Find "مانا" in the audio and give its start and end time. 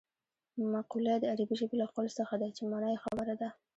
2.71-2.89